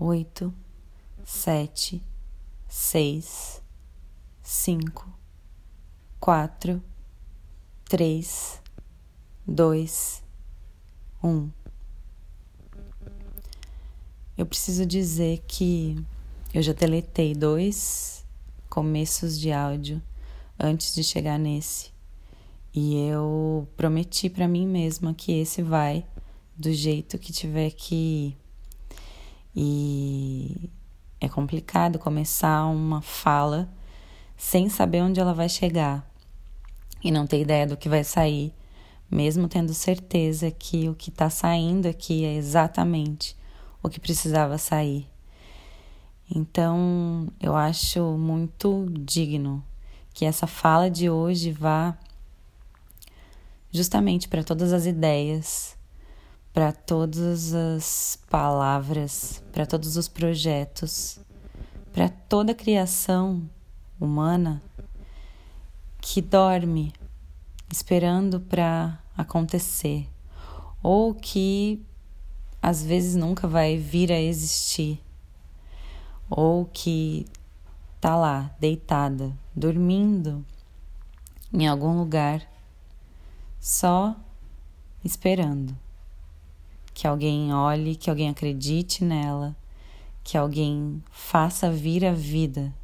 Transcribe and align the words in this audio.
oito, 0.00 0.52
sete, 1.24 2.02
seis, 2.66 3.62
cinco, 4.42 5.06
quatro, 6.18 6.82
três, 7.84 8.60
dois, 9.46 10.22
um. 11.22 11.50
Eu 14.36 14.46
preciso 14.46 14.86
dizer 14.86 15.44
que 15.46 16.02
eu 16.54 16.62
já 16.62 16.72
deletei 16.72 17.34
dois 17.34 18.24
começos 18.70 19.38
de 19.38 19.52
áudio 19.52 20.02
antes 20.58 20.94
de 20.94 21.04
chegar 21.04 21.38
nesse. 21.38 21.90
E 22.72 22.96
eu 23.08 23.68
prometi 23.76 24.30
para 24.30 24.48
mim 24.48 24.66
mesma 24.66 25.12
que 25.12 25.32
esse 25.32 25.60
vai 25.60 26.06
do 26.56 26.72
jeito 26.72 27.18
que 27.18 27.32
tiver 27.32 27.70
que. 27.70 28.36
E 29.54 30.70
é 31.20 31.28
complicado 31.28 31.98
começar 31.98 32.66
uma 32.66 33.02
fala 33.02 33.68
sem 34.36 34.68
saber 34.68 35.02
onde 35.02 35.20
ela 35.20 35.34
vai 35.34 35.48
chegar 35.48 36.08
e 37.02 37.10
não 37.10 37.26
ter 37.26 37.40
ideia 37.40 37.66
do 37.66 37.76
que 37.76 37.88
vai 37.88 38.04
sair, 38.04 38.54
mesmo 39.10 39.48
tendo 39.48 39.74
certeza 39.74 40.50
que 40.50 40.88
o 40.88 40.94
que 40.94 41.10
está 41.10 41.28
saindo 41.28 41.86
aqui 41.86 42.24
é 42.24 42.34
exatamente 42.34 43.36
o 43.82 43.88
que 43.88 44.00
precisava 44.00 44.56
sair. 44.56 45.06
Então, 46.30 47.28
eu 47.40 47.56
acho 47.56 48.16
muito 48.16 48.86
digno 49.00 49.64
que 50.14 50.24
essa 50.24 50.46
fala 50.46 50.88
de 50.88 51.10
hoje 51.10 51.50
vá 51.50 51.98
justamente 53.72 54.28
para 54.28 54.44
todas 54.44 54.72
as 54.72 54.86
ideias 54.86 55.76
para 56.52 56.72
todas 56.72 57.54
as 57.54 58.18
palavras, 58.28 59.42
para 59.52 59.64
todos 59.66 59.96
os 59.96 60.08
projetos, 60.08 61.18
para 61.92 62.08
toda 62.08 62.52
a 62.52 62.54
criação 62.54 63.48
humana 64.00 64.62
que 66.00 66.20
dorme 66.20 66.92
esperando 67.70 68.40
para 68.40 68.98
acontecer 69.16 70.08
ou 70.82 71.14
que 71.14 71.84
às 72.62 72.82
vezes 72.82 73.14
nunca 73.14 73.46
vai 73.46 73.76
vir 73.76 74.10
a 74.10 74.20
existir 74.20 75.00
ou 76.28 76.64
que 76.64 77.26
tá 78.00 78.16
lá 78.16 78.54
deitada, 78.58 79.32
dormindo 79.54 80.44
em 81.52 81.66
algum 81.66 81.98
lugar, 81.98 82.46
só 83.60 84.16
esperando 85.04 85.76
que 87.00 87.06
alguém 87.06 87.50
olhe, 87.54 87.96
que 87.96 88.10
alguém 88.10 88.28
acredite 88.28 89.02
nela, 89.02 89.56
que 90.22 90.36
alguém 90.36 91.02
faça 91.10 91.70
vir 91.70 92.04
a 92.04 92.12
vida. 92.12 92.74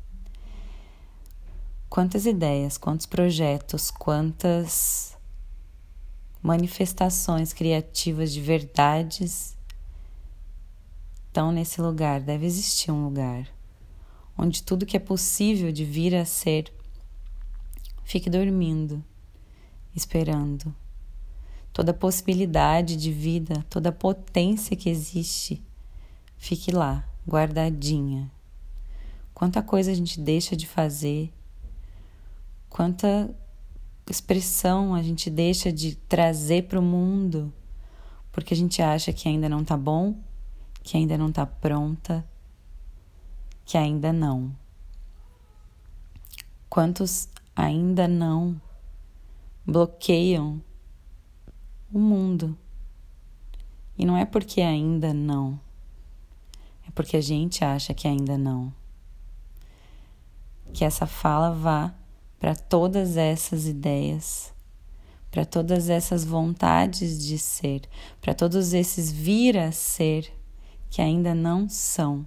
Quantas 1.91 2.25
ideias, 2.25 2.79
quantos 2.79 3.05
projetos, 3.05 3.91
quantas 3.91 5.19
manifestações 6.43 7.53
criativas 7.53 8.33
de 8.33 8.41
verdades 8.41 9.55
estão 11.27 11.53
nesse 11.53 11.83
lugar. 11.83 12.19
Deve 12.23 12.47
existir 12.47 12.91
um 12.91 13.05
lugar 13.05 13.47
onde 14.35 14.63
tudo 14.63 14.87
que 14.87 14.97
é 14.97 15.01
possível 15.01 15.71
de 15.71 15.85
vir 15.85 16.15
a 16.15 16.25
ser 16.25 16.73
fique 18.03 18.31
dormindo, 18.31 19.05
esperando 19.95 20.75
toda 21.77 21.93
possibilidade 21.93 22.97
de 22.97 23.13
vida, 23.13 23.63
toda 23.69 23.93
potência 23.93 24.75
que 24.75 24.89
existe, 24.89 25.63
fique 26.39 26.71
lá, 26.71 27.07
guardadinha. 27.29 28.33
Quanta 29.35 29.63
coisa 29.63 29.91
a 29.91 29.95
gente 29.95 30.19
deixa 30.19 30.57
de 30.57 30.67
fazer, 30.67 31.31
quanta 32.71 33.29
expressão 34.09 34.95
a 34.95 35.03
gente 35.03 35.29
deixa 35.29 35.71
de 35.71 35.97
trazer 35.97 36.63
para 36.67 36.81
o 36.81 36.83
mundo, 36.83 37.53
porque 38.33 38.55
a 38.55 38.57
gente 38.57 38.81
acha 38.81 39.13
que 39.13 39.29
ainda 39.29 39.47
não 39.47 39.61
está 39.61 39.77
bom, 39.77 40.17
que 40.83 40.97
ainda 40.97 41.19
não 41.19 41.29
está 41.29 41.45
pronta, 41.45 42.27
que 43.67 43.77
ainda 43.77 44.15
não. 44.15 44.51
Quantos 46.71 47.29
ainda 47.55 48.09
não 48.09 48.59
bloqueiam 49.67 50.63
o 51.97 51.99
mundo. 51.99 52.57
E 53.97 54.05
não 54.05 54.17
é 54.17 54.27
porque 54.27 54.61
ainda 54.61 55.15
não, 55.15 55.59
é 56.87 56.91
porque 56.95 57.17
a 57.17 57.21
gente 57.23 57.65
acha 57.65 57.95
que 57.95 58.07
ainda 58.07 58.37
não. 58.37 58.71
Que 60.75 60.85
essa 60.85 61.07
fala 61.07 61.51
vá 61.51 61.95
para 62.39 62.55
todas 62.55 63.17
essas 63.17 63.67
ideias, 63.67 64.53
para 65.31 65.47
todas 65.47 65.89
essas 65.89 66.23
vontades 66.23 67.25
de 67.25 67.39
ser, 67.39 67.89
para 68.21 68.35
todos 68.35 68.75
esses 68.75 69.11
vir 69.11 69.57
a 69.57 69.73
ser 69.73 70.31
que 70.91 71.01
ainda 71.01 71.35
não 71.35 71.67
são 71.67 72.27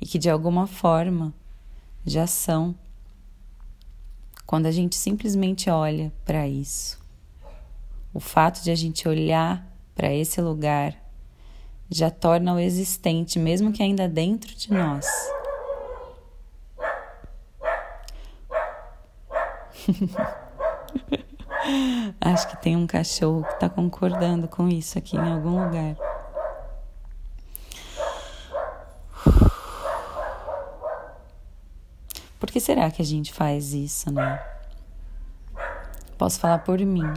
e 0.00 0.06
que 0.06 0.18
de 0.18 0.30
alguma 0.30 0.66
forma 0.66 1.34
já 2.06 2.26
são 2.26 2.74
quando 4.46 4.66
a 4.66 4.70
gente 4.70 4.94
simplesmente 4.94 5.68
olha 5.68 6.12
para 6.24 6.46
isso. 6.46 7.03
O 8.14 8.20
fato 8.20 8.62
de 8.62 8.70
a 8.70 8.76
gente 8.76 9.08
olhar 9.08 9.66
para 9.92 10.14
esse 10.14 10.40
lugar 10.40 10.94
já 11.90 12.12
torna 12.12 12.54
o 12.54 12.60
existente, 12.60 13.40
mesmo 13.40 13.72
que 13.72 13.82
ainda 13.82 14.08
dentro 14.08 14.54
de 14.54 14.72
nós. 14.72 15.04
Acho 22.20 22.48
que 22.48 22.56
tem 22.62 22.76
um 22.76 22.86
cachorro 22.86 23.42
que 23.42 23.54
está 23.54 23.68
concordando 23.68 24.46
com 24.46 24.68
isso 24.68 24.96
aqui 24.96 25.16
em 25.16 25.32
algum 25.32 25.64
lugar. 25.64 25.96
Por 32.38 32.48
que 32.48 32.60
será 32.60 32.88
que 32.92 33.02
a 33.02 33.04
gente 33.04 33.32
faz 33.32 33.72
isso, 33.72 34.12
né? 34.12 34.40
Posso 36.16 36.38
falar 36.38 36.58
por 36.60 36.78
mim 36.78 37.12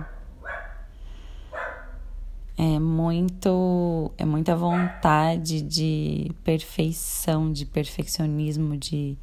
muito 3.08 4.12
é 4.18 4.26
muita 4.26 4.54
vontade 4.54 5.62
de 5.62 6.30
perfeição, 6.44 7.52
de 7.52 7.66
perfeccionismo, 7.66 8.76
de 8.76 9.18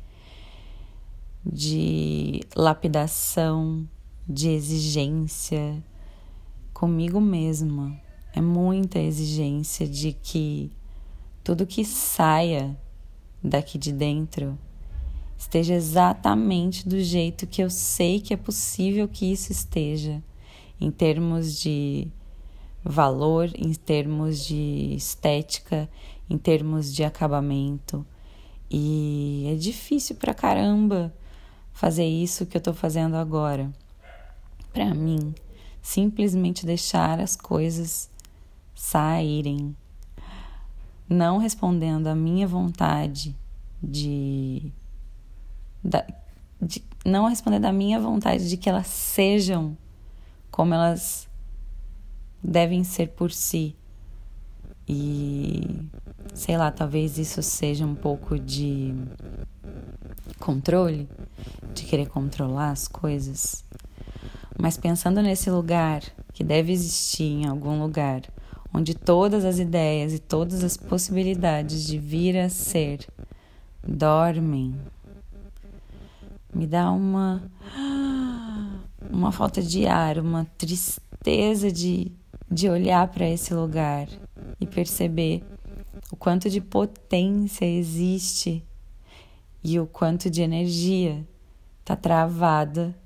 de 1.44 2.40
lapidação, 2.56 3.86
de 4.26 4.48
exigência 4.48 5.84
comigo 6.72 7.20
mesma. 7.20 8.00
É 8.34 8.40
muita 8.40 8.98
exigência 8.98 9.86
de 9.86 10.12
que 10.14 10.72
tudo 11.42 11.66
que 11.66 11.84
saia 11.84 12.74
daqui 13.42 13.76
de 13.76 13.92
dentro 13.92 14.58
esteja 15.36 15.74
exatamente 15.74 16.88
do 16.88 16.98
jeito 16.98 17.46
que 17.46 17.62
eu 17.62 17.68
sei 17.68 18.18
que 18.18 18.32
é 18.32 18.36
possível 18.38 19.06
que 19.06 19.30
isso 19.30 19.52
esteja, 19.52 20.22
em 20.80 20.90
termos 20.90 21.60
de 21.60 22.08
valor 22.84 23.50
em 23.56 23.72
termos 23.72 24.44
de 24.44 24.94
estética, 24.94 25.88
em 26.28 26.36
termos 26.36 26.94
de 26.94 27.02
acabamento. 27.02 28.06
E 28.70 29.46
é 29.50 29.54
difícil 29.54 30.16
pra 30.16 30.34
caramba 30.34 31.14
fazer 31.72 32.04
isso 32.04 32.46
que 32.46 32.56
eu 32.56 32.60
tô 32.60 32.74
fazendo 32.74 33.16
agora. 33.16 33.72
Para 34.72 34.94
mim, 34.94 35.34
simplesmente 35.80 36.66
deixar 36.66 37.20
as 37.20 37.36
coisas 37.36 38.10
saírem, 38.74 39.74
não 41.08 41.38
respondendo 41.38 42.08
à 42.08 42.14
minha 42.14 42.46
vontade 42.46 43.34
de, 43.82 44.72
de 46.60 46.82
não 47.04 47.28
respondendo 47.28 47.66
à 47.66 47.72
minha 47.72 48.00
vontade 48.00 48.48
de 48.48 48.56
que 48.56 48.68
elas 48.68 48.86
sejam 48.86 49.76
como 50.50 50.72
elas 50.74 51.28
devem 52.44 52.84
ser 52.84 53.08
por 53.08 53.32
si. 53.32 53.74
E 54.86 55.88
sei 56.34 56.58
lá, 56.58 56.70
talvez 56.70 57.16
isso 57.16 57.42
seja 57.42 57.86
um 57.86 57.94
pouco 57.94 58.38
de 58.38 58.94
controle, 60.38 61.08
de 61.72 61.84
querer 61.84 62.06
controlar 62.06 62.70
as 62.70 62.86
coisas. 62.86 63.64
Mas 64.60 64.76
pensando 64.76 65.22
nesse 65.22 65.50
lugar 65.50 66.02
que 66.34 66.44
deve 66.44 66.70
existir 66.70 67.24
em 67.24 67.46
algum 67.46 67.80
lugar, 67.80 68.22
onde 68.72 68.94
todas 68.94 69.44
as 69.44 69.58
ideias 69.58 70.12
e 70.12 70.18
todas 70.18 70.62
as 70.62 70.76
possibilidades 70.76 71.86
de 71.86 71.98
vir 71.98 72.36
a 72.36 72.50
ser 72.50 73.08
dormem, 73.86 74.74
me 76.54 76.66
dá 76.66 76.90
uma 76.90 77.42
uma 79.10 79.32
falta 79.32 79.62
de 79.62 79.86
ar, 79.86 80.18
uma 80.18 80.44
tristeza 80.58 81.70
de 81.70 82.12
de 82.54 82.68
olhar 82.68 83.08
para 83.08 83.28
esse 83.28 83.52
lugar 83.52 84.08
e 84.60 84.66
perceber 84.66 85.42
o 86.10 86.16
quanto 86.16 86.48
de 86.48 86.60
potência 86.60 87.64
existe 87.64 88.64
e 89.62 89.80
o 89.80 89.86
quanto 89.88 90.30
de 90.30 90.40
energia 90.40 91.26
está 91.80 91.96
travada 91.96 92.96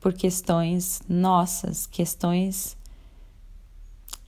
por 0.00 0.14
questões 0.14 1.02
nossas, 1.06 1.86
questões 1.86 2.74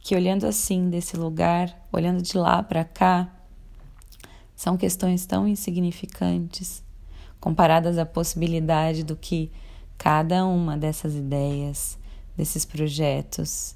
que 0.01 0.15
olhando 0.15 0.45
assim 0.47 0.91
desse 0.91 1.17
lugar, 1.17 1.75
olhando 1.91 2.21
de 2.21 2.37
lá 2.37 2.63
para 2.63 2.85
cá, 2.85 3.35
são 4.55 4.77
questões 4.77 5.25
tão 5.25 5.49
insignificantes 5.49 6.85
comparadas 7.41 7.97
à 7.97 8.05
possibilidade 8.05 9.03
do 9.03 9.17
que 9.17 9.51
cada 9.97 10.45
uma 10.45 10.77
dessas 10.77 11.15
ideias, 11.15 11.99
desses 12.37 12.67
projetos, 12.67 13.75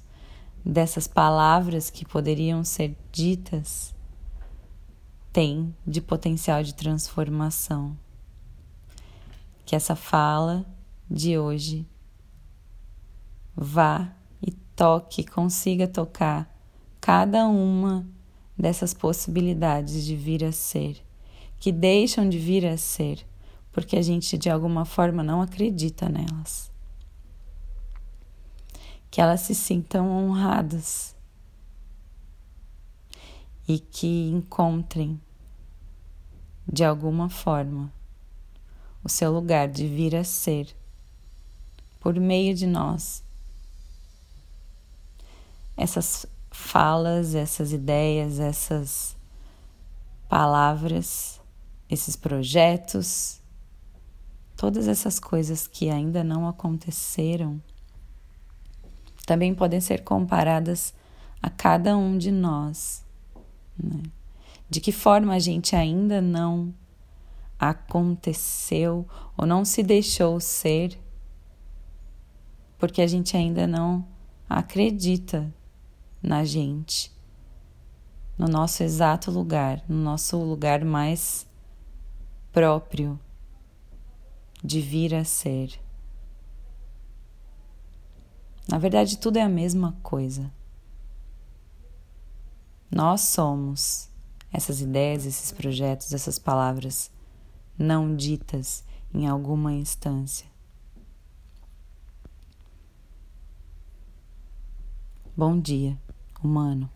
dessas 0.69 1.07
palavras 1.07 1.89
que 1.89 2.05
poderiam 2.05 2.63
ser 2.63 2.95
ditas 3.11 3.93
tem 5.33 5.75
de 5.85 5.99
potencial 5.99 6.61
de 6.63 6.73
transformação. 6.73 7.97
Que 9.65 9.75
essa 9.75 9.95
fala 9.95 10.65
de 11.09 11.37
hoje 11.37 11.87
vá 13.55 14.13
e 14.41 14.51
toque, 14.51 15.23
consiga 15.23 15.87
tocar 15.87 16.49
cada 17.01 17.47
uma 17.47 18.07
dessas 18.57 18.93
possibilidades 18.93 20.05
de 20.05 20.15
vir 20.15 20.43
a 20.43 20.51
ser, 20.51 21.03
que 21.59 21.71
deixam 21.71 22.27
de 22.27 22.37
vir 22.37 22.65
a 22.65 22.77
ser, 22.77 23.25
porque 23.71 23.95
a 23.95 24.01
gente 24.01 24.37
de 24.37 24.49
alguma 24.49 24.85
forma 24.85 25.23
não 25.23 25.41
acredita 25.41 26.09
nelas. 26.09 26.71
Que 29.09 29.21
elas 29.21 29.41
se 29.41 29.55
sintam 29.55 30.09
honradas 30.09 31.15
e 33.67 33.79
que 33.79 34.29
encontrem 34.29 35.19
de 36.67 36.83
alguma 36.83 37.29
forma 37.29 37.91
o 39.03 39.09
seu 39.09 39.31
lugar 39.31 39.67
de 39.67 39.87
vir 39.87 40.15
a 40.15 40.23
ser 40.23 40.75
por 41.99 42.19
meio 42.19 42.55
de 42.55 42.65
nós. 42.65 43.23
Essas 45.75 46.25
falas, 46.51 47.35
essas 47.35 47.71
ideias, 47.71 48.39
essas 48.39 49.15
palavras, 50.27 51.39
esses 51.89 52.15
projetos, 52.15 53.41
todas 54.55 54.87
essas 54.87 55.19
coisas 55.19 55.67
que 55.67 55.89
ainda 55.89 56.23
não 56.23 56.47
aconteceram, 56.47 57.61
também 59.29 59.53
podem 59.53 59.79
ser 59.79 60.03
comparadas 60.03 60.91
a 61.39 61.51
cada 61.51 61.95
um 61.95 62.17
de 62.17 62.31
nós. 62.31 63.05
Né? 63.77 64.01
De 64.67 64.81
que 64.81 64.91
forma 64.91 65.35
a 65.35 65.39
gente 65.39 65.75
ainda 65.75 66.19
não 66.19 66.73
aconteceu 67.59 69.07
ou 69.37 69.45
não 69.45 69.63
se 69.63 69.83
deixou 69.83 70.39
ser, 70.39 70.99
porque 72.79 73.03
a 73.03 73.07
gente 73.07 73.37
ainda 73.37 73.67
não 73.67 74.03
acredita 74.49 75.53
na 76.23 76.43
gente, 76.43 77.15
no 78.35 78.47
nosso 78.47 78.81
exato 78.81 79.29
lugar, 79.29 79.83
no 79.87 79.97
nosso 79.97 80.39
lugar 80.39 80.83
mais 80.83 81.45
próprio 82.51 83.19
de 84.63 84.81
vir 84.81 85.13
a 85.13 85.23
ser. 85.23 85.79
Na 88.69 88.77
verdade, 88.77 89.17
tudo 89.17 89.37
é 89.37 89.41
a 89.41 89.49
mesma 89.49 89.97
coisa. 90.03 90.51
Nós 92.91 93.21
somos 93.21 94.09
essas 94.53 94.79
ideias, 94.79 95.25
esses 95.25 95.51
projetos, 95.51 96.13
essas 96.13 96.37
palavras 96.37 97.11
não 97.77 98.15
ditas 98.15 98.83
em 99.11 99.27
alguma 99.27 99.73
instância. 99.73 100.47
Bom 105.35 105.59
dia 105.59 105.97
humano. 106.43 106.89